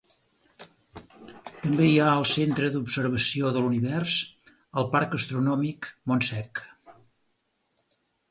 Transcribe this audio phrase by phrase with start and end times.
[1.65, 4.15] També hi ha el Centre d'Observació de l'Univers,
[4.83, 6.63] al Parc Astronòmic Montsec.